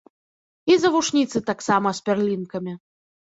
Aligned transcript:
І 0.71 0.77
завушніцы 0.85 1.43
таксама 1.51 1.93
з 1.99 2.05
пярлінкамі. 2.09 2.73